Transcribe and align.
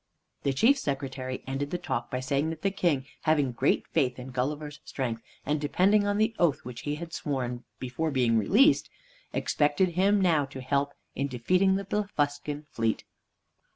The 0.41 0.51
Chief 0.51 0.79
Secretary 0.79 1.43
ended 1.45 1.69
the 1.69 1.77
talk 1.77 2.09
by 2.09 2.21
saying 2.21 2.49
that 2.49 2.63
the 2.63 2.71
King, 2.71 3.05
having 3.21 3.51
great 3.51 3.85
faith 3.89 4.17
in 4.17 4.31
Gulliver's 4.31 4.79
strength, 4.83 5.21
and 5.45 5.61
depending 5.61 6.07
on 6.07 6.17
the 6.17 6.35
oath 6.39 6.65
which 6.65 6.81
he 6.89 6.95
had 6.95 7.13
sworn 7.13 7.65
before 7.77 8.09
being 8.09 8.39
released, 8.39 8.89
expected 9.31 9.89
him 9.89 10.19
now 10.19 10.45
to 10.45 10.59
help 10.59 10.95
in 11.13 11.27
defeating 11.27 11.75
the 11.75 11.85
Blefuscan 11.85 12.65
fleet. 12.71 13.03